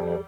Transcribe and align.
Black 0.00 0.24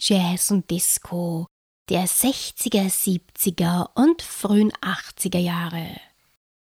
Jazz 0.00 0.50
und 0.50 0.70
Disco 0.70 1.46
der 1.88 2.06
60er, 2.06 2.90
70er 2.90 3.90
und 3.94 4.22
frühen 4.22 4.72
80er 4.72 5.38
Jahre. 5.38 6.00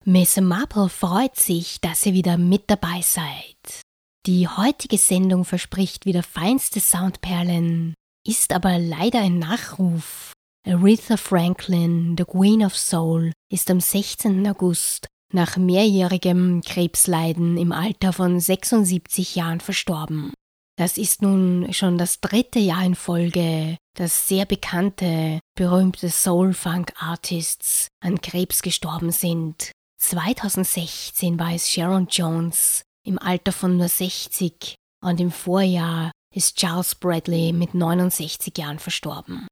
Miss 0.05 0.39
Marple 0.39 0.89
freut 0.89 1.35
sich, 1.35 1.81
dass 1.81 2.05
ihr 2.05 2.13
wieder 2.13 2.37
mit 2.37 2.69
dabei 2.69 3.01
seid. 3.01 3.81
Die 4.25 4.47
heutige 4.47 4.97
Sendung 4.97 5.45
verspricht 5.45 6.05
wieder 6.05 6.23
feinste 6.23 6.79
Soundperlen, 6.79 7.95
ist 8.25 8.53
aber 8.53 8.77
leider 8.77 9.21
ein 9.21 9.39
Nachruf. 9.39 10.33
Aretha 10.67 11.17
Franklin, 11.17 12.15
the 12.17 12.25
Queen 12.25 12.63
of 12.63 12.77
Soul, 12.77 13.31
ist 13.51 13.71
am 13.71 13.79
16. 13.79 14.47
August 14.47 15.07
nach 15.33 15.57
mehrjährigem 15.57 16.61
Krebsleiden 16.61 17.57
im 17.57 17.71
Alter 17.71 18.13
von 18.13 18.39
76 18.39 19.35
Jahren 19.35 19.59
verstorben. 19.59 20.33
Das 20.79 20.97
ist 20.97 21.21
nun 21.21 21.73
schon 21.73 21.97
das 21.97 22.21
dritte 22.21 22.57
Jahr 22.57 22.85
in 22.85 22.95
Folge, 22.95 23.75
dass 23.97 24.29
sehr 24.29 24.45
bekannte, 24.45 25.41
berühmte 25.53 26.09
Soul-Funk-Artists 26.09 27.89
an 28.01 28.21
Krebs 28.21 28.61
gestorben 28.61 29.11
sind. 29.11 29.73
2016 30.01 31.37
war 31.37 31.53
es 31.53 31.69
Sharon 31.69 32.07
Jones 32.09 32.83
im 33.05 33.19
Alter 33.19 33.51
von 33.51 33.75
nur 33.75 33.89
60 33.89 34.75
und 35.03 35.19
im 35.19 35.31
Vorjahr 35.31 36.13
ist 36.33 36.55
Charles 36.55 36.95
Bradley 36.95 37.51
mit 37.51 37.73
69 37.73 38.57
Jahren 38.57 38.79
verstorben. 38.79 39.49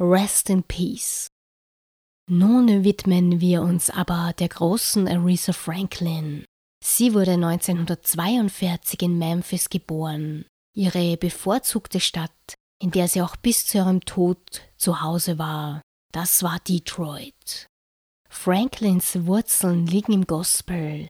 Rest 0.00 0.50
in 0.50 0.64
Peace. 0.64 1.28
Nun 2.28 2.82
widmen 2.82 3.40
wir 3.40 3.62
uns 3.62 3.90
aber 3.90 4.34
der 4.36 4.48
großen 4.48 5.06
Aretha 5.06 5.52
Franklin. 5.52 6.44
Sie 6.90 7.12
wurde 7.12 7.32
1942 7.32 9.02
in 9.02 9.18
Memphis 9.18 9.68
geboren. 9.68 10.46
Ihre 10.74 11.18
bevorzugte 11.18 12.00
Stadt, 12.00 12.54
in 12.82 12.90
der 12.90 13.08
sie 13.08 13.20
auch 13.20 13.36
bis 13.36 13.66
zu 13.66 13.76
ihrem 13.76 14.00
Tod 14.00 14.62
zu 14.78 15.02
Hause 15.02 15.38
war, 15.38 15.82
das 16.12 16.42
war 16.42 16.58
Detroit. 16.60 17.66
Franklins 18.30 19.26
Wurzeln 19.26 19.86
liegen 19.86 20.12
im 20.12 20.26
Gospel. 20.26 21.08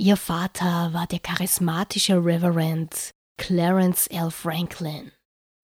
Ihr 0.00 0.16
Vater 0.16 0.92
war 0.92 1.06
der 1.06 1.20
charismatische 1.20 2.16
Reverend 2.16 3.12
Clarence 3.38 4.08
L. 4.08 4.30
Franklin. 4.32 5.12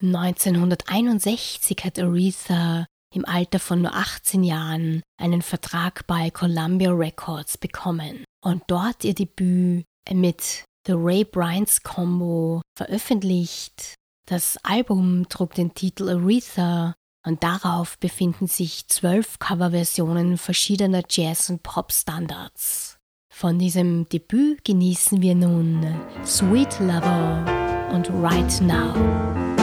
1961 0.01 1.79
hat 1.85 1.99
Aretha 1.99 2.87
im 3.19 3.25
Alter 3.25 3.59
von 3.59 3.83
nur 3.83 3.95
18 3.95 4.45
Jahren 4.45 5.03
einen 5.21 5.43
Vertrag 5.43 6.07
bei 6.07 6.31
Columbia 6.31 6.93
Records 6.93 7.59
bekommen 7.59 8.25
und 8.45 8.63
dort 8.69 9.05
ihr 9.05 9.15
Debüt 9.15 9.85
mit 10.13 10.65
The 10.87 10.93
Ray 10.95 11.25
Bryant's 11.25 11.83
Combo 11.83 12.63
veröffentlicht. 12.77 13.95
Das 14.27 14.57
Album 14.63 15.29
trug 15.29 15.55
den 15.55 15.75
Titel 15.75 16.09
Aretha 16.09 16.95
und 17.27 17.43
darauf 17.43 17.99
befinden 17.99 18.47
sich 18.47 18.87
zwölf 18.87 19.41
Coverversionen 19.41 20.39
verschiedener 20.39 21.03
Jazz- 21.11 21.51
und 21.51 21.65
Pop-Standards. 21.65 22.99
Von 23.35 23.59
diesem 23.59 24.09
Debüt 24.09 24.65
genießen 24.65 25.21
wir 25.23 25.35
nun 25.35 25.85
Sweet 26.25 26.79
Lover 26.79 27.45
und 27.93 28.09
Right 28.11 28.61
Now. 28.61 29.58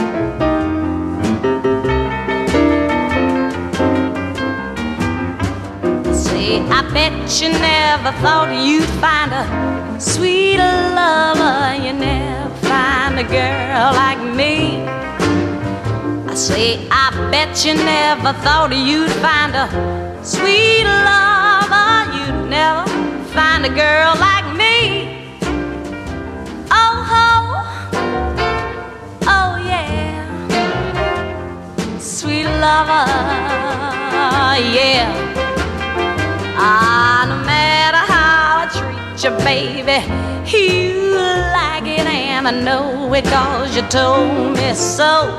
I 6.48 6.88
bet 6.94 7.40
you 7.42 7.48
never 7.48 8.12
thought 8.22 8.54
you'd 8.54 8.88
find 9.02 9.32
a 9.32 10.00
sweet 10.00 10.58
lover. 10.58 11.74
You 11.74 11.92
never 11.92 12.54
find 12.68 13.18
a 13.18 13.24
girl 13.24 13.92
like 13.92 14.22
me. 14.36 14.78
I 16.30 16.34
say, 16.34 16.86
I 16.88 17.10
bet 17.32 17.64
you 17.64 17.74
never 17.74 18.32
thought 18.44 18.72
you'd 18.72 19.10
find 19.24 19.56
a 19.56 19.66
sweet 20.22 20.84
lover. 20.84 22.14
You'd 22.16 22.48
never 22.48 22.86
find 23.34 23.66
a 23.66 23.68
girl 23.68 24.14
like 24.14 24.46
me. 24.54 25.34
Oh, 26.70 26.96
oh, 27.26 27.64
oh, 29.26 29.56
yeah. 29.66 30.22
Sweet 31.98 32.46
lover, 32.46 33.04
yeah. 34.76 35.45
I 39.16 39.18
treat 39.18 39.30
you, 39.30 39.44
baby, 39.44 39.98
you 40.58 41.14
like 41.16 41.86
it, 41.86 42.06
and 42.06 42.46
I 42.46 42.50
know 42.50 43.14
it 43.14 43.24
cause 43.24 43.74
you 43.74 43.80
told 43.88 44.52
me 44.58 44.74
so. 44.74 45.30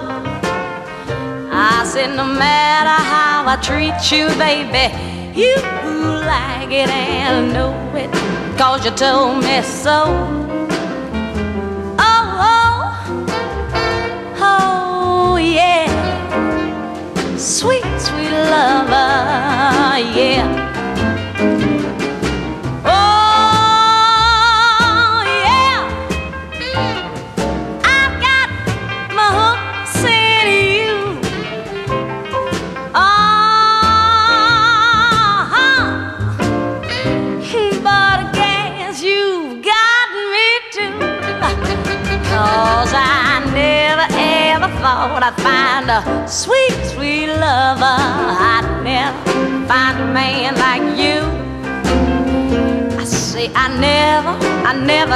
I 1.52 1.84
said, 1.86 2.16
no 2.16 2.26
matter 2.26 3.04
how 3.04 3.46
I 3.48 3.56
treat 3.62 4.12
you, 4.12 4.30
baby, 4.40 4.92
you 5.40 5.56
like 6.26 6.72
it, 6.72 6.90
and 6.90 7.50
I 7.50 7.54
know 7.54 7.96
it 7.96 8.12
cause 8.58 8.84
you 8.84 8.92
told 8.92 9.44
me 9.44 9.62
so. 9.62 10.06
Oh, 12.00 12.26
oh, 12.50 13.26
oh, 14.40 15.38
yeah. 15.38 15.88
Sweet, 17.38 17.86
sweet 18.00 18.32
lover, 18.32 20.00
yeah. 20.18 20.66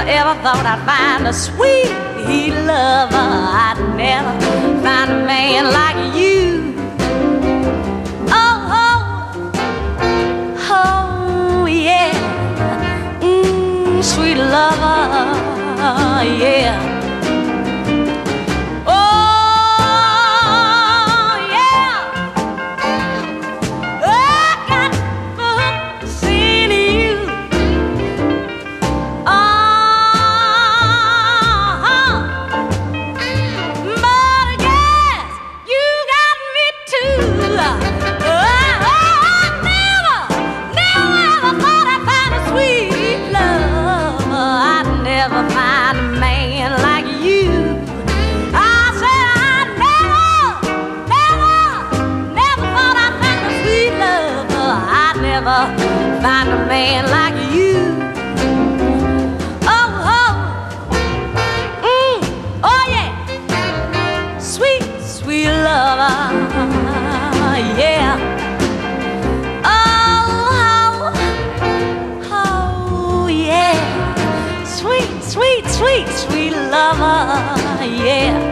Ever 0.07 0.35
thought 0.41 0.65
I'd 0.65 0.83
find 0.85 1.27
a 1.27 1.33
sweet 1.33 1.91
lover. 2.65 3.29
I'd 3.67 3.79
never 3.97 4.33
find 4.83 5.11
a 5.11 5.25
man 5.25 5.65
like 5.65 6.15
you. 6.15 6.73
Oh, 8.29 8.57
oh, 8.81 9.51
oh, 10.71 11.65
yeah. 11.65 12.11
Mm, 13.21 14.03
sweet 14.03 14.37
lover, 14.37 15.35
yeah. 16.43 16.90
Sweet, 75.31 75.65
sweet, 75.67 76.07
sweet, 76.09 76.51
lover, 76.51 77.85
yeah. 77.85 78.50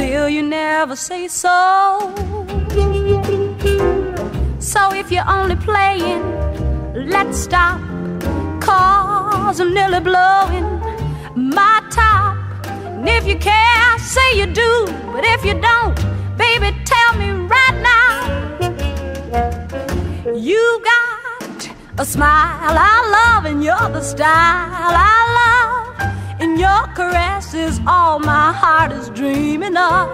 Still 0.00 0.30
you 0.30 0.42
never 0.42 0.96
say 0.96 1.28
so. 1.28 1.54
So 4.58 4.80
if 5.00 5.12
you're 5.12 5.28
only 5.28 5.56
playing, 5.56 6.22
let's 7.14 7.36
stop. 7.38 7.78
Cause 8.62 9.60
I'm 9.60 9.74
nearly 9.74 10.00
blowing 10.00 10.68
my 11.36 11.76
top. 11.90 12.34
And 12.96 13.06
if 13.08 13.26
you 13.26 13.36
care, 13.36 13.98
say 13.98 14.28
you 14.40 14.46
do. 14.46 14.72
But 15.12 15.24
if 15.34 15.44
you 15.44 15.54
don't, 15.68 15.94
baby, 16.38 16.68
tell 16.92 17.10
me 17.20 17.28
right 17.54 17.76
now. 17.92 18.14
You 20.50 20.62
got 20.92 21.70
a 21.98 22.06
smile 22.06 22.76
I 22.92 22.96
love, 23.18 23.44
and 23.44 23.62
you're 23.62 23.90
the 23.96 24.00
style 24.00 24.94
I 25.08 25.18
love. 25.38 25.59
Your 26.60 26.86
caress 26.88 27.54
is 27.54 27.80
all 27.86 28.18
my 28.18 28.52
heart 28.52 28.92
is 28.92 29.08
dreaming 29.08 29.78
of. 29.78 30.06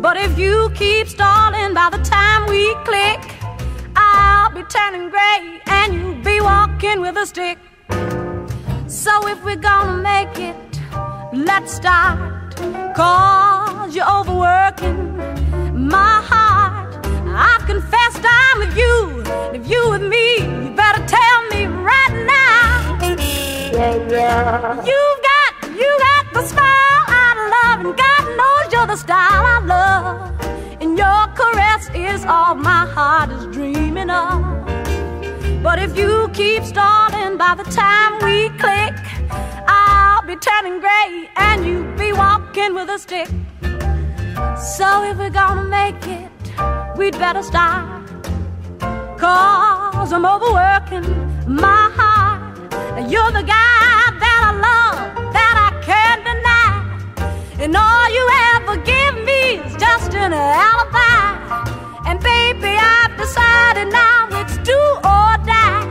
But 0.00 0.16
if 0.16 0.38
you 0.38 0.70
keep 0.76 1.08
stalling 1.08 1.74
by 1.74 1.90
the 1.90 1.98
time 1.98 2.46
we 2.48 2.62
click, 2.84 3.20
I'll 3.96 4.52
be 4.54 4.62
turning 4.68 5.10
gray 5.10 5.60
and 5.66 5.92
you'll 5.92 6.22
be 6.22 6.40
walking 6.40 7.00
with 7.00 7.16
a 7.16 7.26
stick. 7.26 7.58
So 8.86 9.26
if 9.26 9.44
we're 9.44 9.56
gonna 9.56 10.00
make 10.00 10.38
it, 10.38 10.56
let's 11.32 11.74
start. 11.74 12.54
Cause 12.94 13.96
you're 13.96 14.08
overworking 14.08 15.16
my 15.74 16.22
heart. 16.30 17.04
I've 17.26 17.66
confessed 17.66 18.24
I'm 18.24 18.58
with 18.60 18.76
you. 18.78 19.24
If 19.58 19.68
you 19.68 19.90
with 19.90 20.02
me, 20.02 20.26
you 20.36 20.72
better 20.76 21.04
tell 21.04 21.38
me 21.48 21.66
right 21.66 22.26
You've 23.76 25.20
got, 25.28 25.52
you 25.68 25.98
got 25.98 26.32
the 26.32 26.46
smile 26.46 27.02
I 27.08 27.28
love, 27.54 27.84
and 27.84 27.94
God 27.94 28.24
knows 28.38 28.72
you're 28.72 28.86
the 28.86 28.96
style 28.96 29.44
I 29.44 29.58
love. 29.66 30.80
And 30.80 30.96
your 30.96 31.26
caress 31.36 31.90
is 31.94 32.24
all 32.24 32.54
my 32.54 32.86
heart 32.86 33.30
is 33.30 33.44
dreaming 33.54 34.08
of. 34.08 34.42
But 35.62 35.78
if 35.78 35.94
you 35.94 36.30
keep 36.32 36.64
stalling 36.64 37.36
by 37.36 37.54
the 37.54 37.64
time 37.64 38.14
we 38.24 38.48
click, 38.58 38.94
I'll 39.68 40.26
be 40.26 40.36
turning 40.36 40.80
gray 40.80 41.28
and 41.36 41.66
you'll 41.66 41.92
be 41.98 42.14
walking 42.14 42.74
with 42.74 42.88
a 42.88 42.98
stick. 42.98 43.28
So 44.56 45.02
if 45.04 45.18
we're 45.18 45.28
gonna 45.28 45.64
make 45.64 46.02
it, 46.06 46.30
we'd 46.96 47.18
better 47.18 47.42
start. 47.42 48.08
Cause 49.18 50.14
I'm 50.14 50.24
overworking 50.24 51.04
my 51.46 51.90
heart. 51.94 52.15
You're 52.98 53.30
the 53.30 53.42
guy 53.42 54.08
that 54.22 54.40
I 54.40 54.52
love, 54.56 55.32
that 55.34 55.54
I 55.68 55.70
can't 55.84 56.24
deny. 56.24 56.80
And 57.62 57.76
all 57.76 58.08
you 58.10 58.24
ever 58.56 58.76
give 58.82 59.22
me 59.22 59.60
is 59.60 59.76
just 59.76 60.14
an 60.14 60.32
alibi. 60.32 61.36
And 62.08 62.18
baby, 62.20 62.74
I've 62.74 63.14
decided 63.18 63.92
now 63.92 64.28
it's 64.40 64.56
do 64.64 64.80
or 65.04 65.36
die. 65.44 65.84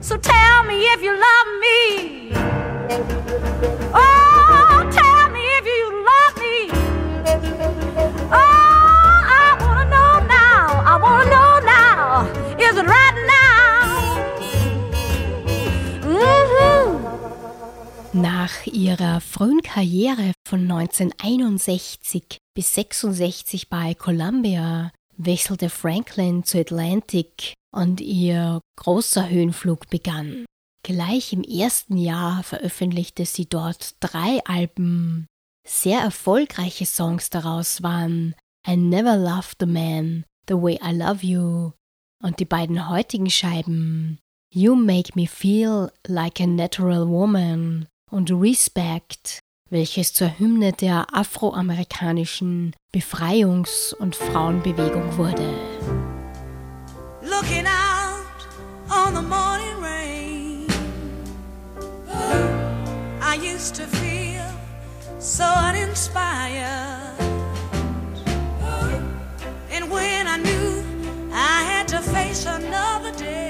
So 0.00 0.16
tell 0.16 0.64
me 0.64 0.80
if 0.94 1.02
you 1.02 1.12
love 1.12 1.48
me. 1.60 2.32
Oh, 3.92 4.88
tell 4.90 5.28
me 5.28 5.44
if 5.60 5.66
you 5.66 5.84
love 6.10 6.34
me. 6.40 6.56
Oh, 8.32 8.40
I 8.40 9.54
wanna 9.60 9.84
know 9.84 10.26
now. 10.26 10.82
I 10.92 10.96
wanna 10.96 11.28
know 11.30 11.60
now. 11.60 12.24
Is 12.58 12.78
it 12.78 12.86
right? 12.86 13.07
Nach 18.20 18.66
ihrer 18.66 19.20
frühen 19.20 19.62
Karriere 19.62 20.32
von 20.44 20.62
1961 20.62 22.38
bis 22.52 22.74
66 22.74 23.68
bei 23.68 23.94
Columbia 23.94 24.90
wechselte 25.16 25.70
Franklin 25.70 26.42
zu 26.42 26.58
Atlantic 26.58 27.54
und 27.70 28.00
ihr 28.00 28.60
großer 28.74 29.28
Höhenflug 29.28 29.88
begann. 29.88 30.46
Gleich 30.82 31.32
im 31.32 31.44
ersten 31.44 31.96
Jahr 31.96 32.42
veröffentlichte 32.42 33.24
sie 33.24 33.48
dort 33.48 33.94
drei 34.00 34.44
Alben. 34.46 35.28
Sehr 35.64 36.00
erfolgreiche 36.00 36.86
Songs 36.86 37.30
daraus 37.30 37.84
waren 37.84 38.34
I 38.66 38.76
Never 38.76 39.16
Loved 39.16 39.62
a 39.62 39.66
Man, 39.66 40.24
The 40.48 40.54
Way 40.54 40.80
I 40.82 40.92
Love 40.92 41.24
You 41.24 41.70
und 42.20 42.40
die 42.40 42.46
beiden 42.46 42.88
heutigen 42.88 43.30
Scheiben 43.30 44.18
You 44.52 44.74
Make 44.74 45.12
Me 45.14 45.28
Feel 45.28 45.92
Like 46.08 46.40
a 46.40 46.48
Natural 46.48 47.08
Woman 47.08 47.86
und 48.10 48.30
Respect, 48.30 49.40
welches 49.70 50.12
zur 50.12 50.38
Hymne 50.38 50.72
der 50.72 51.06
afroamerikanischen 51.12 52.74
Befreiungs- 52.94 53.94
und 53.94 54.16
Frauenbewegung 54.16 55.16
wurde. 55.16 55.54
Looking 57.22 57.66
out 57.66 58.46
on 58.90 59.14
the 59.14 59.22
morning 59.22 59.82
rain 59.82 60.66
I 63.20 63.36
used 63.36 63.74
to 63.76 63.86
feel 63.98 64.44
so 65.18 65.44
uninspired 65.44 67.18
And 69.70 69.90
when 69.92 70.26
I 70.26 70.38
knew 70.38 70.82
I 71.32 71.62
had 71.62 71.86
to 71.88 72.00
face 72.00 72.46
another 72.46 73.12
day 73.12 73.47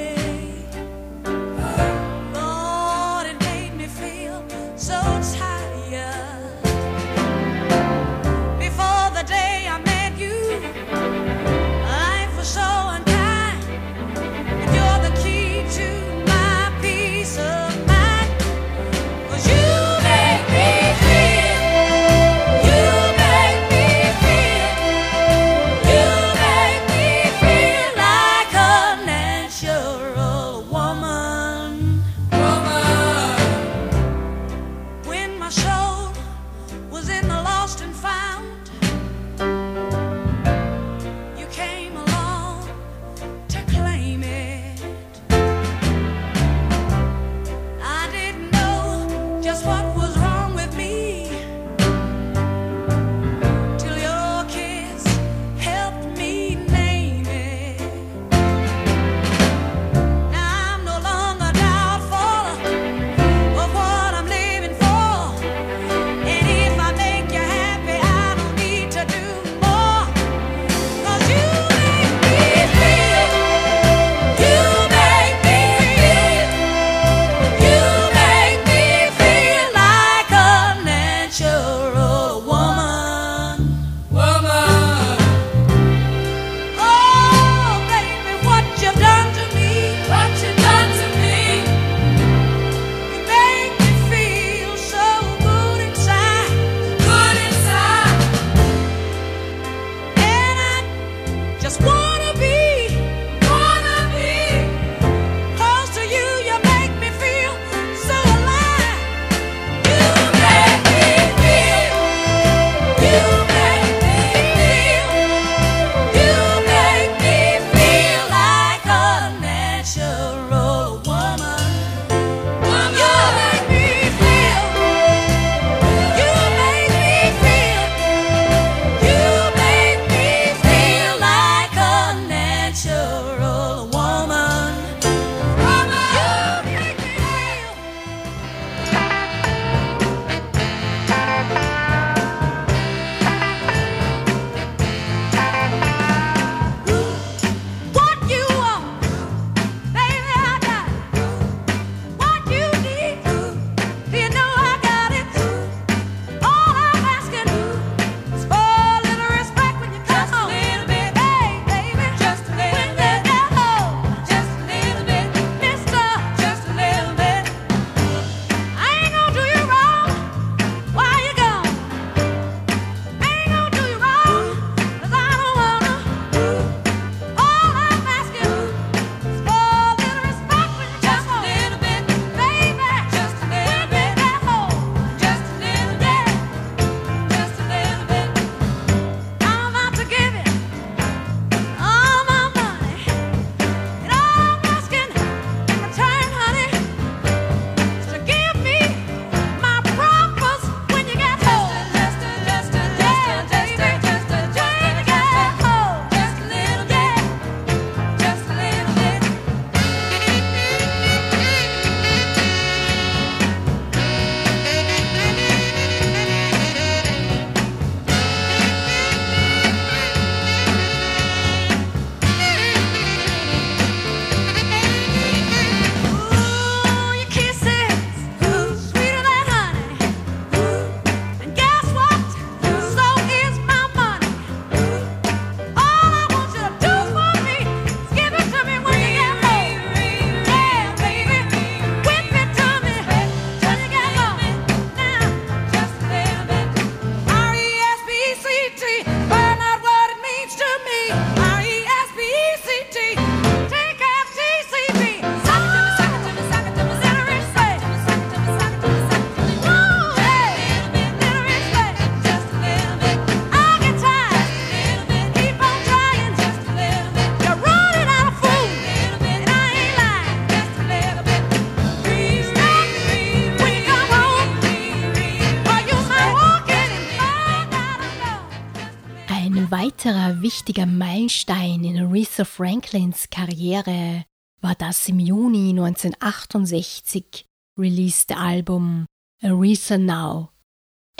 wichtiger 280.48 280.86
Meilenstein 280.86 281.84
in 281.84 281.98
Aretha 281.98 282.42
Franklins 282.46 283.28
Karriere 283.28 284.24
war 284.62 284.74
das 284.74 285.06
im 285.06 285.18
Juni 285.18 285.78
1968 285.78 287.44
released 287.78 288.34
Album 288.34 289.04
Aretha 289.42 289.98
Now. 289.98 290.48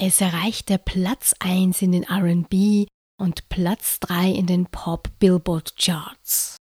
Es 0.01 0.23
erreichte 0.23 0.79
Platz 0.79 1.35
1 1.41 1.83
in 1.83 1.93
den 1.93 2.05
RB 2.05 2.89
und 3.21 3.47
Platz 3.51 4.01
3 4.01 4.31
in 4.31 4.47
den 4.47 4.65
Pop 4.65 5.11
Billboard 5.19 5.77
Charts. 5.77 6.57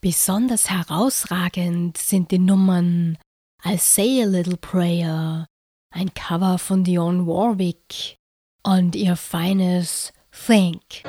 Besonders 0.00 0.70
herausragend 0.70 1.98
sind 1.98 2.32
die 2.32 2.40
Nummern 2.40 3.16
I 3.64 3.76
Say 3.76 4.24
a 4.24 4.26
Little 4.26 4.56
Prayer, 4.56 5.46
ein 5.94 6.12
Cover 6.14 6.58
von 6.58 6.82
Dionne 6.82 7.28
Warwick 7.28 8.16
und 8.64 8.96
ihr 8.96 9.14
feines 9.14 10.12
Think. 10.32 11.04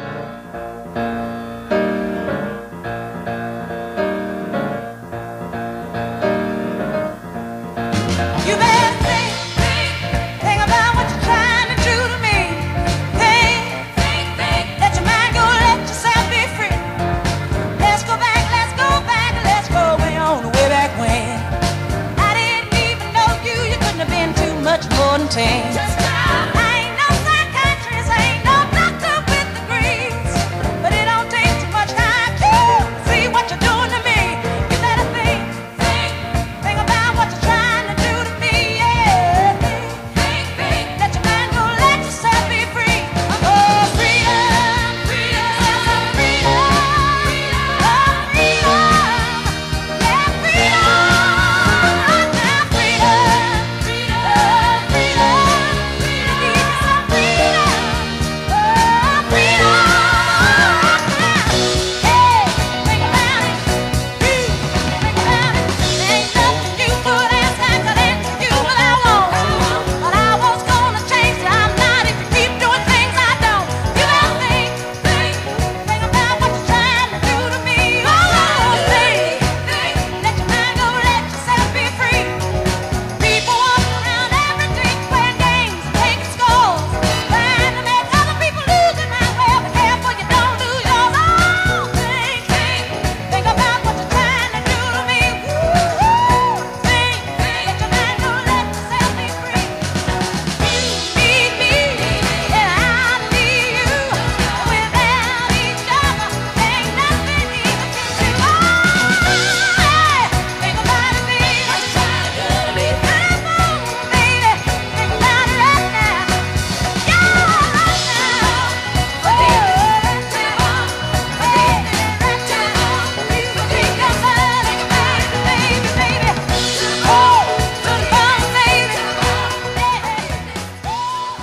mountain. 25.29 25.78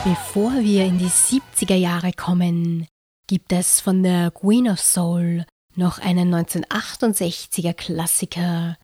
Bevor 0.06 0.52
wir 0.52 0.84
in 0.84 0.98
die 0.98 1.10
70er 1.10 1.74
Jahre 1.74 2.12
kommen, 2.12 2.86
gibt 3.26 3.52
es 3.52 3.80
von 3.80 4.04
der 4.04 4.30
Queen 4.30 4.68
of 4.68 4.78
Soul 4.78 5.44
noch 5.74 5.98
einen 5.98 6.32
1968er 6.32 7.72
Klassiker, 7.72 8.76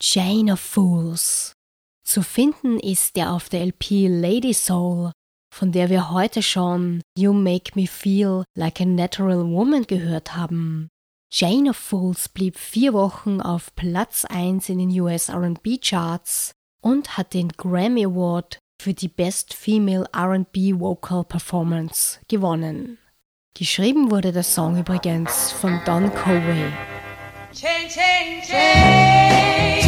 Chain 0.00 0.48
of 0.48 0.60
Fools. 0.60 1.54
Zu 2.06 2.22
finden 2.22 2.78
ist 2.78 3.18
er 3.18 3.32
auf 3.32 3.48
der 3.48 3.66
LP 3.66 4.06
Lady 4.06 4.54
Soul, 4.54 5.10
von 5.52 5.72
der 5.72 5.90
wir 5.90 6.12
heute 6.12 6.40
schon 6.40 7.02
You 7.18 7.32
Make 7.32 7.72
Me 7.74 7.88
Feel 7.88 8.44
Like 8.56 8.80
a 8.80 8.84
Natural 8.84 9.44
Woman 9.50 9.88
gehört 9.88 10.36
haben. 10.36 10.86
Chain 11.34 11.68
of 11.68 11.76
Fools 11.78 12.28
blieb 12.28 12.56
vier 12.56 12.92
Wochen 12.92 13.40
auf 13.40 13.74
Platz 13.74 14.24
1 14.24 14.68
in 14.68 14.78
den 14.78 15.00
US 15.00 15.30
RB 15.30 15.80
Charts 15.82 16.52
und 16.80 17.16
hat 17.18 17.34
den 17.34 17.48
Grammy 17.48 18.04
Award 18.04 18.60
für 18.80 18.94
die 18.94 19.08
Best 19.08 19.52
Female 19.52 20.06
RB 20.16 20.80
Vocal 20.80 21.22
Performance 21.24 22.18
gewonnen. 22.28 22.96
Geschrieben 23.54 24.10
wurde 24.10 24.32
der 24.32 24.42
Song 24.42 24.78
übrigens 24.78 25.52
von 25.52 25.78
Don 25.84 26.10
Covey. 26.14 26.72
Chain, 27.52 27.88
chain, 27.88 28.40
chain. 28.42 29.80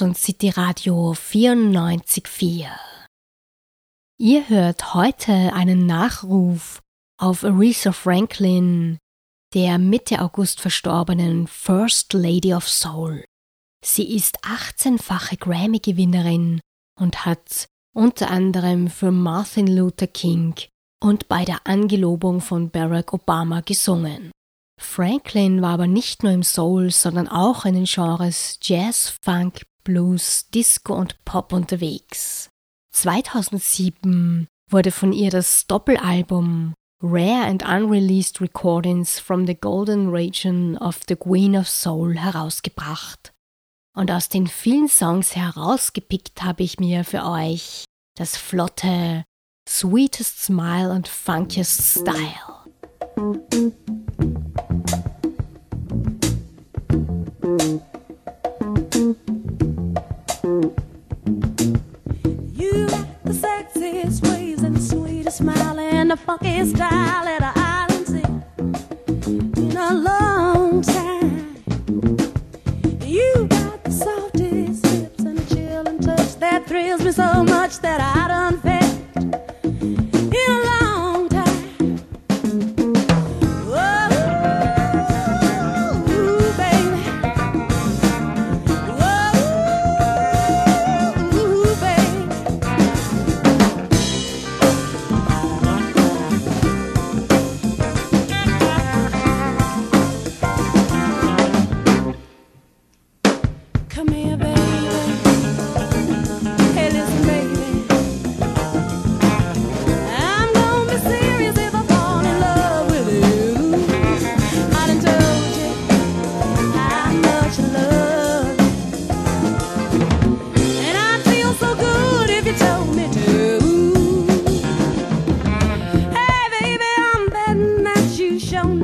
Und 0.00 0.16
City 0.16 0.48
Radio 0.50 1.12
94.4. 1.12 2.68
Ihr 4.18 4.48
hört 4.48 4.94
heute 4.94 5.32
einen 5.32 5.84
Nachruf 5.86 6.80
auf 7.18 7.44
Aretha 7.44 7.92
Franklin, 7.92 8.98
der 9.52 9.78
Mitte 9.78 10.22
August 10.22 10.60
verstorbenen 10.60 11.46
First 11.46 12.14
Lady 12.14 12.54
of 12.54 12.68
Soul. 12.68 13.24
Sie 13.84 14.14
ist 14.14 14.42
18-fache 14.44 15.38
Grammy-Gewinnerin 15.38 16.60
und 16.98 17.26
hat 17.26 17.66
unter 17.94 18.30
anderem 18.30 18.88
für 18.88 19.10
Martin 19.10 19.66
Luther 19.66 20.06
King 20.06 20.54
und 21.02 21.28
bei 21.28 21.44
der 21.44 21.66
Angelobung 21.66 22.40
von 22.40 22.70
Barack 22.70 23.12
Obama 23.12 23.60
gesungen. 23.60 24.30
Franklin 24.80 25.60
war 25.60 25.74
aber 25.74 25.86
nicht 25.86 26.22
nur 26.22 26.32
im 26.32 26.42
Soul, 26.42 26.90
sondern 26.90 27.28
auch 27.28 27.66
in 27.66 27.74
den 27.74 27.84
Genres 27.84 28.58
Jazz, 28.62 29.14
Funk, 29.22 29.62
Blues, 29.84 30.48
Disco 30.50 30.94
und 30.94 31.24
Pop 31.24 31.52
unterwegs. 31.52 32.48
2007 32.92 34.46
wurde 34.70 34.90
von 34.90 35.12
ihr 35.12 35.30
das 35.30 35.66
Doppelalbum 35.66 36.74
Rare 37.02 37.46
and 37.46 37.62
Unreleased 37.62 38.40
Recordings 38.40 39.18
from 39.18 39.46
the 39.46 39.54
Golden 39.54 40.10
Region 40.10 40.76
of 40.76 41.00
the 41.08 41.16
Queen 41.16 41.56
of 41.56 41.68
Soul 41.68 42.16
herausgebracht. 42.16 43.32
Und 43.96 44.10
aus 44.10 44.28
den 44.28 44.46
vielen 44.46 44.88
Songs 44.88 45.34
herausgepickt 45.34 46.42
habe 46.42 46.62
ich 46.62 46.78
mir 46.78 47.04
für 47.04 47.24
euch 47.24 47.84
das 48.16 48.36
flotte 48.36 49.24
Sweetest 49.68 50.42
Smile 50.42 50.90
and 50.90 51.08
Funkiest 51.08 52.00
Style. 52.00 52.60
You 57.60 57.80
smile 65.40 65.78
and 65.78 66.10
the 66.10 66.16
funkiest 66.16 66.76
style 66.76 67.24
that 67.24 67.42
I 67.56 67.86
seen 68.04 68.44
in 69.56 69.76
a 69.76 69.94
long 69.94 70.82
time. 70.82 71.56
You 73.06 73.46
got 73.48 73.82
the 73.84 73.90
softest 73.90 74.84
hips 74.86 75.20
and 75.24 75.38
the 75.38 75.54
chilling 75.54 75.98
touch 76.00 76.34
that 76.40 76.66
thrills 76.66 77.02
me 77.02 77.12
so 77.12 77.42
much 77.42 77.78
that 77.78 78.00
I 78.02 78.28
done 78.28 78.60
felt 78.60 78.79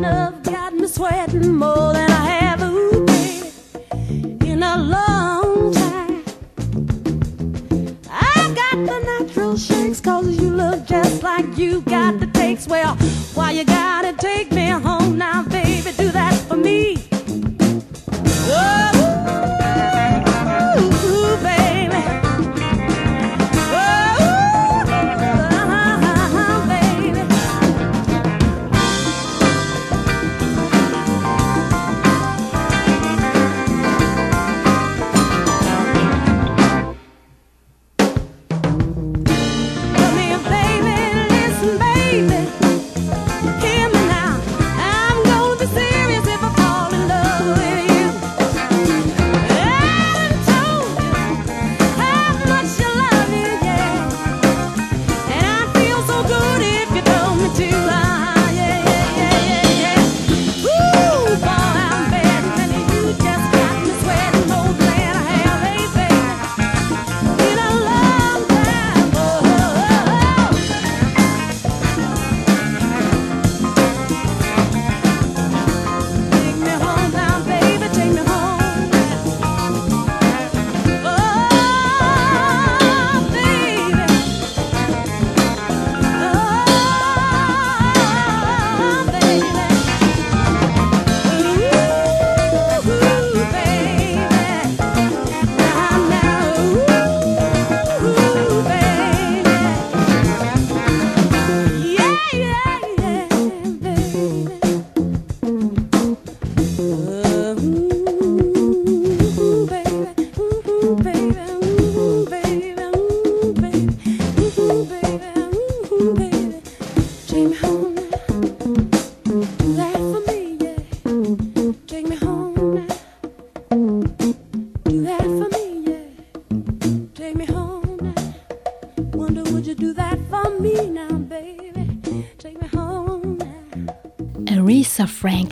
I've 0.04 0.42
got 0.42 0.74
me 0.74 0.86
sweating 0.86 1.54
more. 1.54 1.85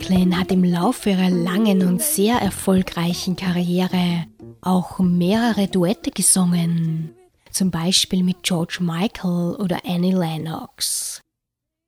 Franklin 0.05 0.37
hat 0.37 0.51
im 0.51 0.63
Laufe 0.63 1.09
ihrer 1.09 1.31
langen 1.31 1.81
und 1.81 1.99
sehr 1.99 2.35
erfolgreichen 2.35 3.35
Karriere 3.35 4.27
auch 4.61 4.99
mehrere 4.99 5.67
Duette 5.67 6.11
gesungen, 6.11 7.15
zum 7.49 7.71
Beispiel 7.71 8.23
mit 8.23 8.43
George 8.43 8.77
Michael 8.81 9.55
oder 9.55 9.79
Annie 9.83 10.15
Lennox. 10.15 11.21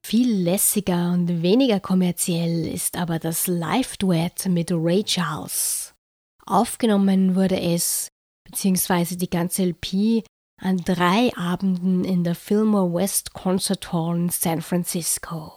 Viel 0.03 0.33
lässiger 0.33 1.11
und 1.11 1.43
weniger 1.43 1.79
kommerziell 1.79 2.65
ist 2.65 2.97
aber 2.97 3.19
das 3.19 3.45
Live-Duett 3.45 4.47
mit 4.47 4.71
Ray 4.71 5.03
Charles. 5.03 5.93
Aufgenommen 6.43 7.35
wurde 7.35 7.61
es, 7.61 8.07
beziehungsweise 8.49 9.15
die 9.15 9.29
ganze 9.29 9.63
LP, 9.63 10.23
an 10.59 10.77
drei 10.77 11.31
Abenden 11.37 12.03
in 12.03 12.23
der 12.23 12.33
Fillmore 12.33 12.91
West 12.91 13.33
Concert 13.33 13.93
Hall 13.93 14.17
in 14.17 14.29
San 14.29 14.63
Francisco. 14.63 15.56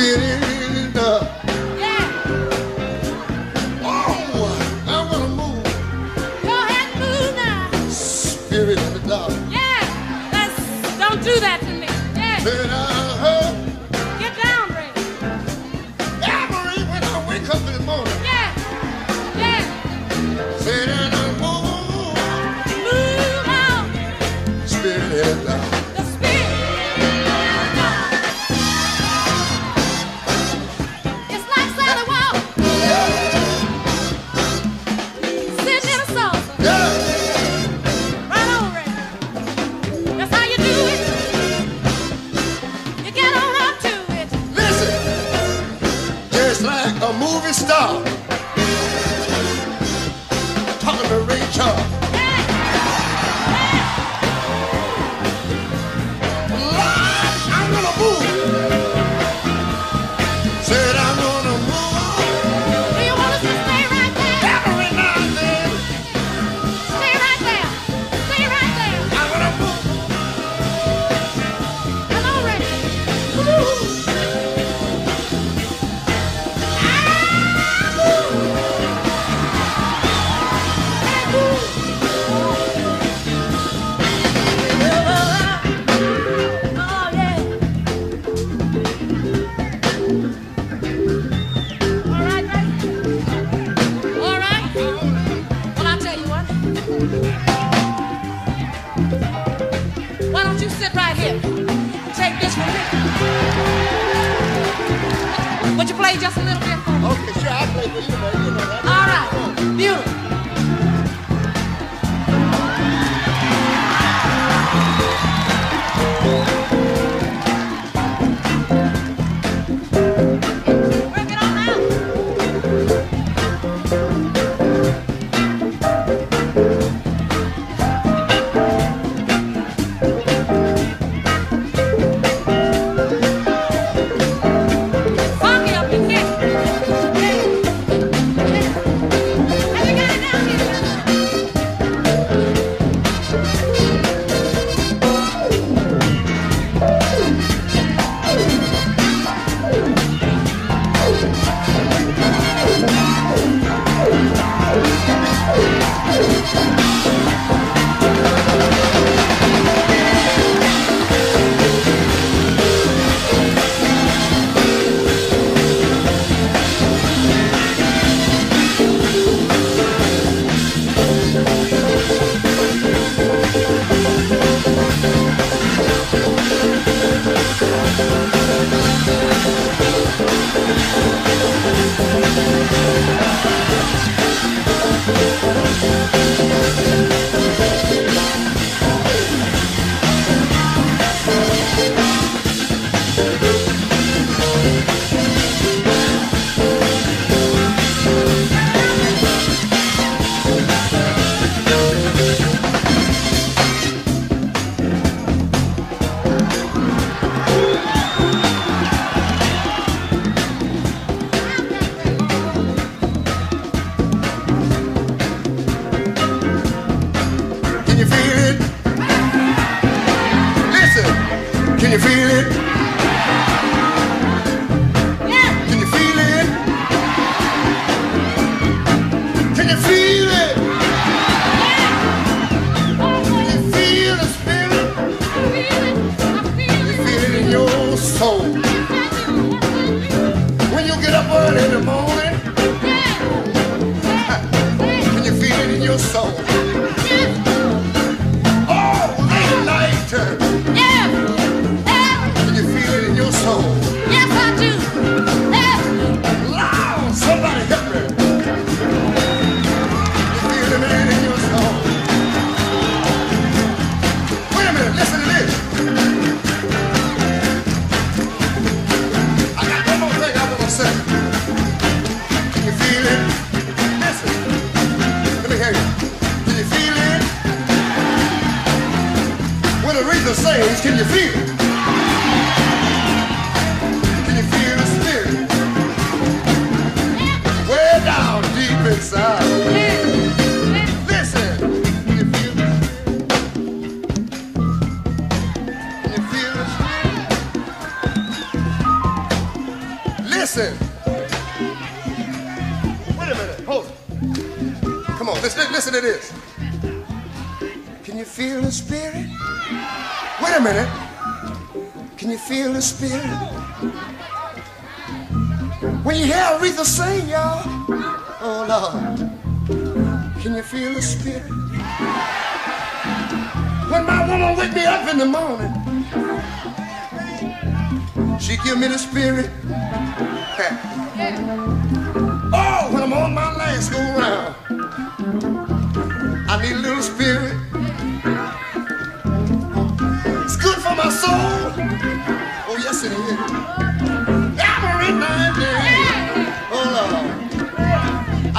It 0.00 0.20
is. 0.22 0.37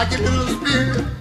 like 0.09 0.19
a 0.19 0.23
little 0.23 0.47
spear. 0.55 1.18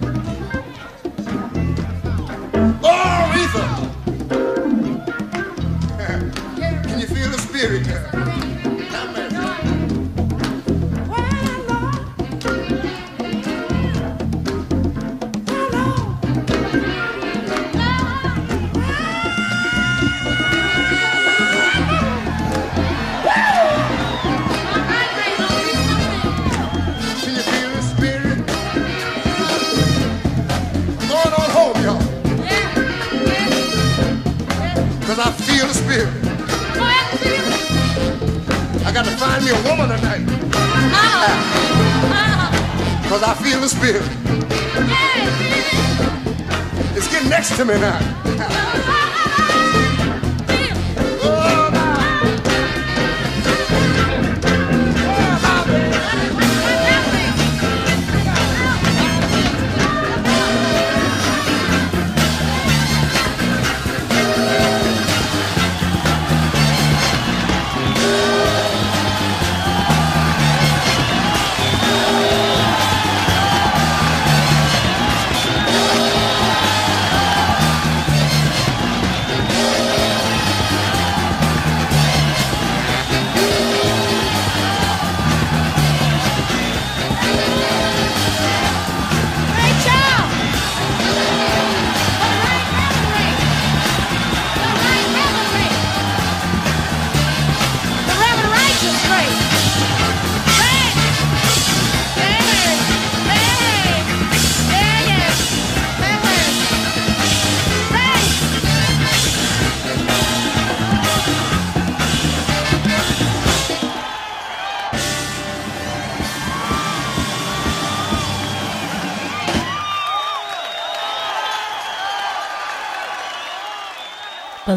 Cause 43.19 43.37
I 43.37 43.43
feel 43.43 43.59
the 43.59 43.67
spirit. 43.67 44.01
It's 46.95 47.11
getting 47.11 47.27
next 47.27 47.57
to 47.57 47.65
me 47.65 47.73
now. 47.73 48.18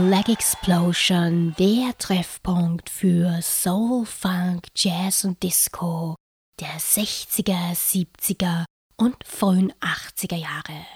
Black 0.00 0.30
Explosion, 0.30 1.54
der 1.58 1.92
Treffpunkt 1.98 2.88
für 2.88 3.42
Soul, 3.42 4.06
Funk, 4.06 4.68
Jazz 4.74 5.22
und 5.22 5.42
Disco 5.42 6.14
der 6.58 6.78
60er, 6.78 7.74
70er 7.74 8.64
und 8.96 9.22
frühen 9.22 9.70
80er 9.82 10.36
Jahre. 10.36 10.86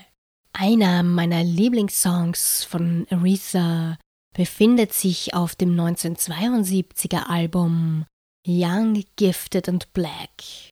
Einer 0.54 1.02
meiner 1.02 1.44
Lieblingssongs 1.44 2.64
von 2.64 3.06
Aretha 3.10 3.98
befindet 4.32 4.94
sich 4.94 5.34
auf 5.34 5.54
dem 5.56 5.78
1972er 5.78 7.28
Album 7.28 8.06
Young, 8.46 9.04
Gifted 9.16 9.68
and 9.68 9.92
Black. 9.92 10.70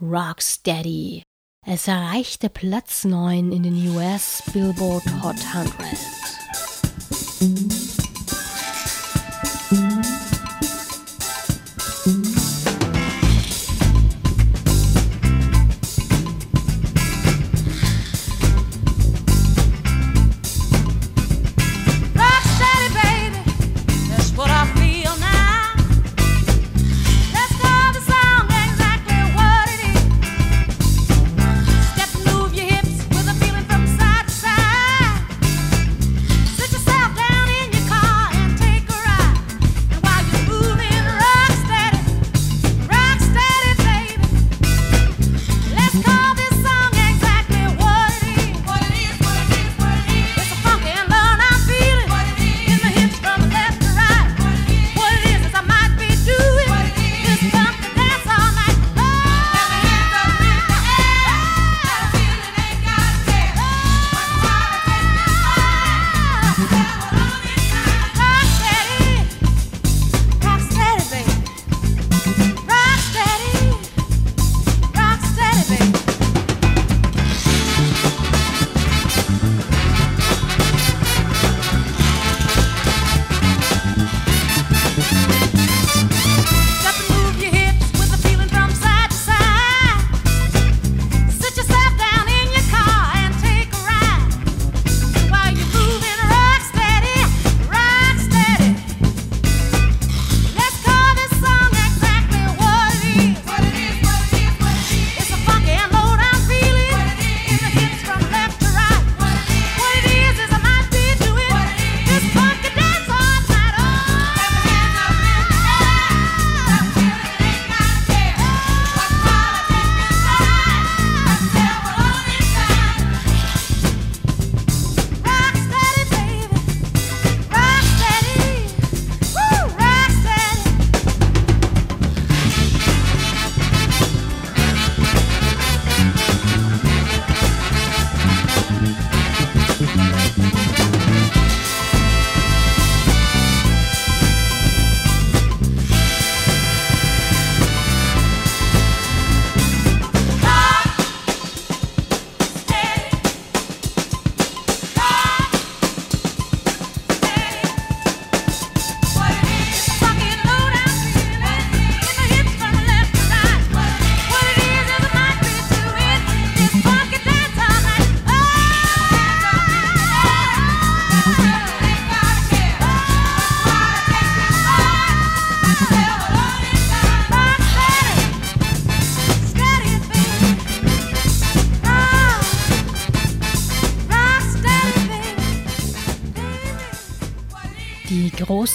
Rocksteady. 0.00 1.24
Es 1.66 1.88
erreichte 1.88 2.48
Platz 2.48 3.04
9 3.04 3.50
in 3.50 3.64
den 3.64 3.88
US 3.88 4.44
Billboard 4.52 5.02
Hot 5.24 5.44
100. 5.52 6.25
Música 7.40 8.15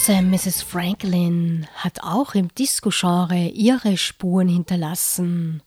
große 0.02 0.12
äh, 0.14 0.22
Mrs. 0.22 0.62
Franklin 0.62 1.68
hat 1.76 2.02
auch 2.02 2.34
im 2.34 2.52
Disco-Genre 2.52 3.48
ihre 3.48 3.96
Spuren 3.96 4.48
hinterlassen. 4.48 5.62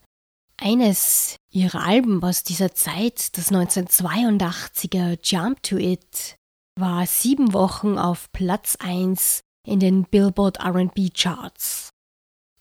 Eines 0.57 1.37
ihrer 1.51 1.85
Alben 1.85 2.21
aus 2.21 2.43
dieser 2.43 2.73
Zeit, 2.73 3.37
das 3.37 3.51
1982er 3.51 5.19
Jump 5.23 5.63
to 5.63 5.77
It, 5.77 6.35
war 6.77 7.05
sieben 7.07 7.53
Wochen 7.53 7.97
auf 7.97 8.29
Platz 8.33 8.77
1 8.77 9.39
in 9.65 9.79
den 9.79 10.03
Billboard 10.03 10.59
RB 10.59 11.13
Charts. 11.13 11.91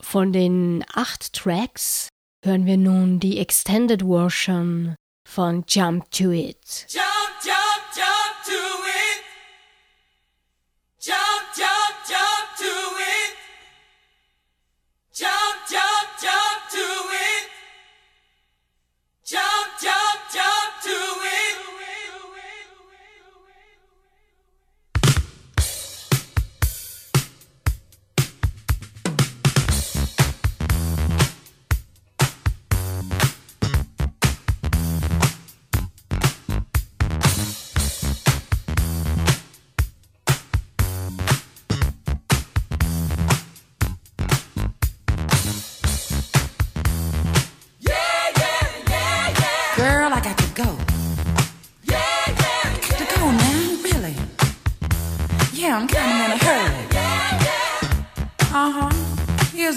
Von 0.00 0.32
den 0.32 0.84
acht 0.94 1.32
Tracks 1.32 2.08
hören 2.44 2.66
wir 2.66 2.76
nun 2.76 3.18
die 3.18 3.38
Extended 3.38 4.02
Version 4.02 4.94
von 5.28 5.64
Jump 5.66 6.08
to 6.12 6.30
It. 6.30 6.86
Jump! 6.88 7.13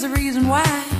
there's 0.00 0.12
the 0.12 0.16
reason 0.16 0.46
why. 0.46 0.97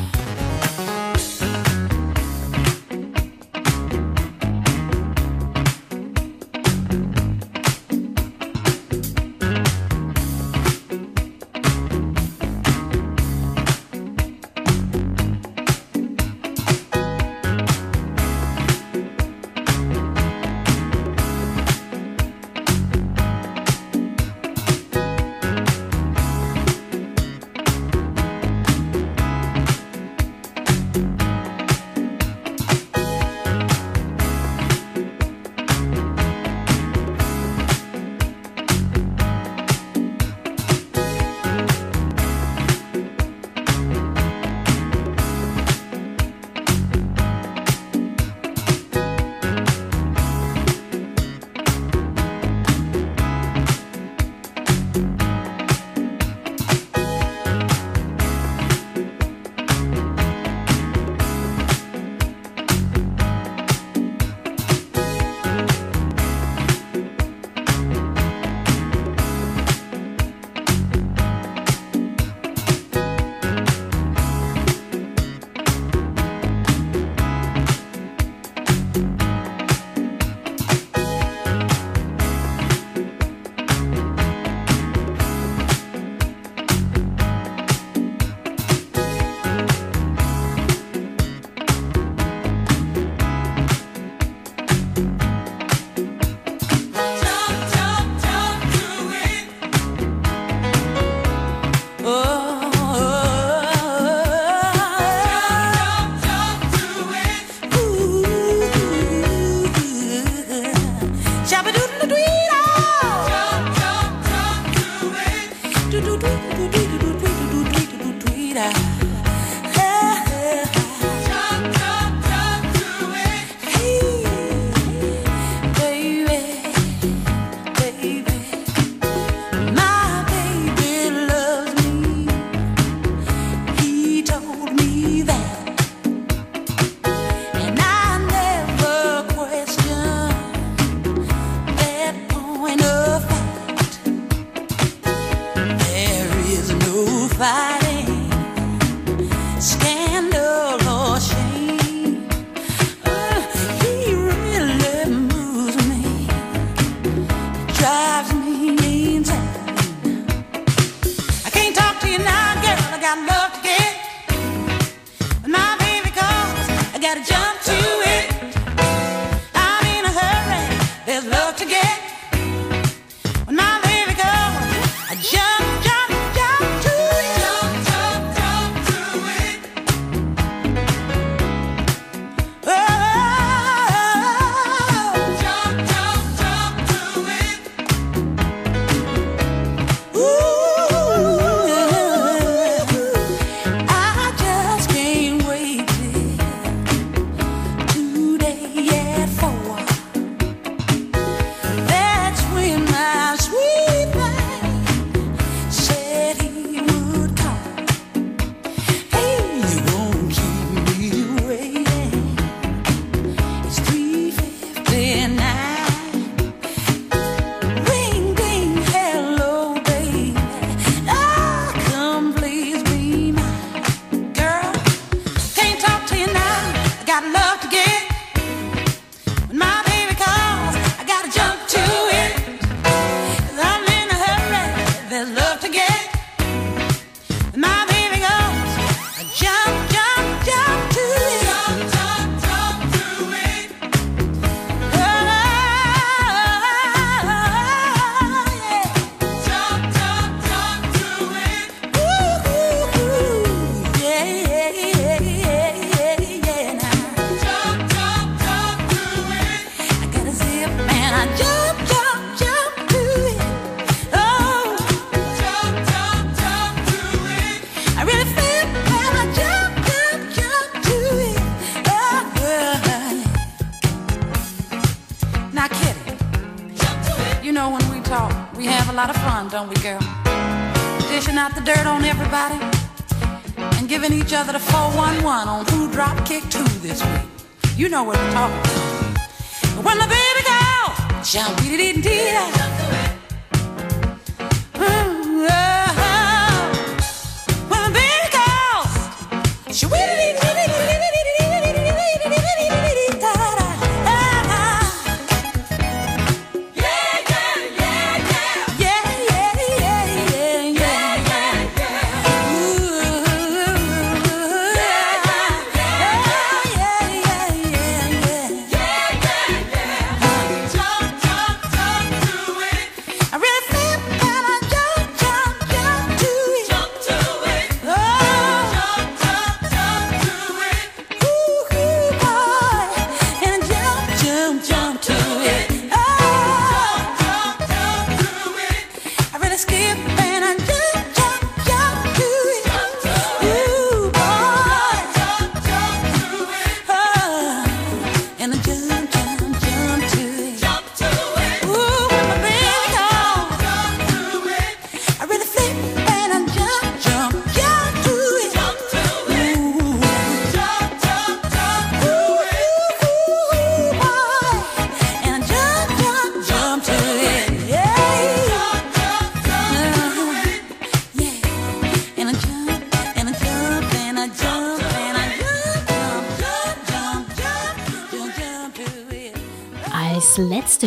Yeah. 118.59 118.97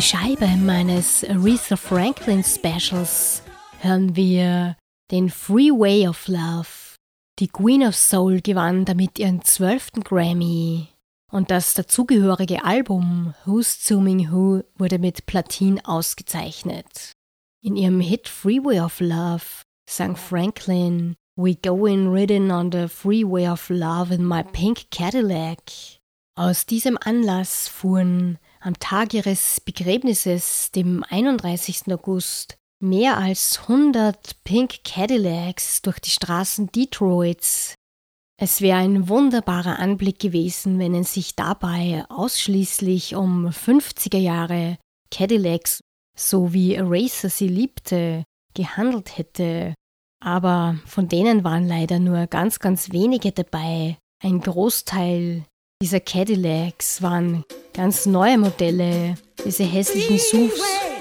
Letzte 0.02 0.18
Scheibe 0.18 0.47
meines 0.58 1.24
Aretha 1.24 1.76
Franklin 1.76 2.43
Specials 2.43 3.43
hören 3.82 4.16
wir 4.16 4.76
den 5.12 5.30
Freeway 5.30 6.08
of 6.08 6.28
Love. 6.28 6.95
Die 7.39 7.47
Queen 7.47 7.84
of 7.84 7.95
Soul 7.95 8.41
gewann 8.41 8.86
damit 8.86 9.20
ihren 9.20 9.43
zwölften 9.43 10.04
Grammy 10.04 10.88
und 11.32 11.52
das 11.52 11.76
dazugehörige 11.76 12.64
Album 12.64 13.36
Who's 13.45 13.84
Zooming 13.84 14.32
Who 14.32 14.64
wurde 14.76 14.97
mit 14.97 15.28
Platin 15.28 15.84
ausgezeichnet. 15.86 17.12
In 17.62 17.76
ihrem 17.76 17.99
Hit 17.99 18.28
Freeway 18.28 18.80
of 18.80 18.99
Love 19.02 19.43
sang 19.88 20.16
Franklin 20.16 21.16
We 21.36 21.56
going 21.56 22.12
riding 22.12 22.49
on 22.52 22.72
the 22.72 22.88
freeway 22.88 23.47
of 23.47 23.70
love 23.70 24.12
in 24.12 24.26
my 24.26 24.41
pink 24.43 24.89
Cadillac. 24.89 25.62
Aus 26.36 26.66
diesem 26.66 26.97
Anlass 26.99 27.68
fuhren 27.68 28.39
am 28.62 28.80
Tag 28.80 29.14
ihres 29.14 29.59
Begräbnisses, 29.59 30.72
dem 30.72 31.03
31. 31.09 31.91
August, 31.91 32.57
mehr 32.80 33.18
als 33.18 33.59
100 33.64 34.43
Pink 34.43 34.84
Cadillacs 34.84 35.82
durch 35.82 35.99
die 35.99 36.12
Straßen 36.12 36.72
Detroits. 36.72 37.76
Es 38.39 38.62
wäre 38.62 38.80
ein 38.80 39.07
wunderbarer 39.07 39.80
Anblick 39.80 40.20
gewesen, 40.20 40.80
wenn 40.80 40.95
es 40.95 41.14
sich 41.14 41.36
dabei 41.36 42.05
ausschließlich 42.09 43.16
um 43.16 43.47
50er 43.47 44.18
Jahre 44.18 44.78
Cadillacs, 45.12 45.82
so 46.18 46.53
wie 46.53 46.76
Eraser 46.76 47.30
sie 47.30 47.47
liebte, 47.47 48.24
gehandelt 48.53 49.18
hätte. 49.18 49.74
Aber 50.24 50.80
von 50.86 51.07
denen 51.07 51.43
waren 51.43 51.68
leider 51.68 51.99
nur 51.99 52.28
ganz, 52.28 52.59
ganz 52.59 52.91
wenige 52.91 53.32
dabei. 53.32 53.97
Ein 54.24 54.39
Großteil 54.39 55.45
dieser 55.82 55.99
Cadillacs 55.99 57.01
waren 57.01 57.43
ganz 57.73 58.05
neue 58.05 58.38
Modelle, 58.38 59.15
diese 59.43 59.63
hässlichen 59.63 60.19
SUVs. 60.19 61.01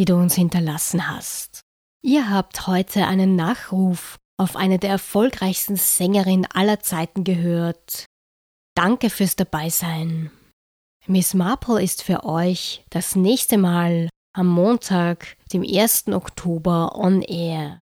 die 0.00 0.06
du 0.06 0.16
uns 0.16 0.34
hinterlassen 0.34 1.10
hast. 1.10 1.60
Ihr 2.02 2.30
habt 2.30 2.66
heute 2.66 3.06
einen 3.06 3.36
Nachruf 3.36 4.16
auf 4.38 4.56
eine 4.56 4.78
der 4.78 4.88
erfolgreichsten 4.88 5.76
Sängerinnen 5.76 6.46
aller 6.46 6.80
Zeiten 6.80 7.22
gehört. 7.22 8.06
Danke 8.74 9.10
fürs 9.10 9.36
Dabeisein. 9.36 10.30
Miss 11.06 11.34
Marple 11.34 11.82
ist 11.82 12.02
für 12.02 12.24
euch 12.24 12.82
das 12.88 13.14
nächste 13.14 13.58
Mal 13.58 14.08
am 14.32 14.46
Montag, 14.46 15.36
dem 15.52 15.62
1. 15.62 16.08
Oktober, 16.08 16.96
on 16.96 17.20
air. 17.20 17.78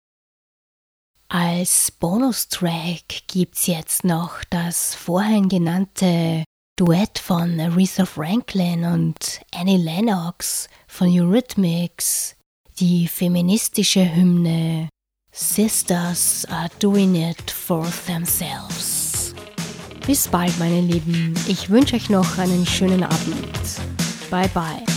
Als 1.27 1.91
Bonustrack 1.91 3.27
gibt's 3.27 3.67
jetzt 3.67 4.05
noch 4.05 4.45
das 4.51 4.95
vorhin 4.95 5.49
genannte 5.49 6.45
Duett 6.77 7.21
von 7.21 7.59
Aretha 7.61 8.05
Franklin 8.05 8.85
und 8.85 9.41
Annie 9.53 9.79
Lennox 9.79 10.69
von 10.95 11.09
Eurythmics, 11.09 12.37
die 12.79 13.09
feministische 13.09 14.15
Hymne 14.15 14.89
Sisters 15.33 16.47
are 16.49 16.69
doing 16.79 17.17
it 17.17 17.51
for 17.51 17.85
themselves. 18.07 19.35
Bis 20.07 20.29
bald, 20.29 20.57
meine 20.61 20.81
Lieben. 20.81 21.35
Ich 21.49 21.69
wünsche 21.69 21.97
euch 21.97 22.09
noch 22.11 22.39
einen 22.39 22.65
schönen 22.65 23.03
Abend. 23.03 23.81
Bye 24.31 24.49
bye. 24.55 24.94